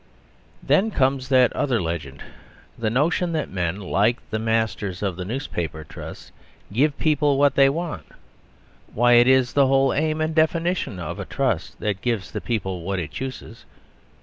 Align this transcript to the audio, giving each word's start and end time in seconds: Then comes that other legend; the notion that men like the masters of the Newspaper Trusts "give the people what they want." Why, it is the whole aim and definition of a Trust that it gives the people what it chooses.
Then 0.63 0.89
comes 0.89 1.29
that 1.29 1.53
other 1.53 1.79
legend; 1.79 2.23
the 2.75 2.89
notion 2.89 3.33
that 3.33 3.51
men 3.51 3.79
like 3.79 4.17
the 4.31 4.39
masters 4.39 5.03
of 5.03 5.15
the 5.15 5.23
Newspaper 5.23 5.83
Trusts 5.83 6.31
"give 6.73 6.97
the 6.97 7.03
people 7.03 7.37
what 7.37 7.53
they 7.53 7.69
want." 7.69 8.07
Why, 8.95 9.13
it 9.13 9.27
is 9.27 9.53
the 9.53 9.67
whole 9.67 9.93
aim 9.93 10.19
and 10.19 10.33
definition 10.33 10.97
of 10.97 11.19
a 11.19 11.25
Trust 11.25 11.79
that 11.81 11.87
it 11.87 12.01
gives 12.01 12.31
the 12.31 12.41
people 12.41 12.81
what 12.81 12.97
it 12.97 13.11
chooses. 13.11 13.65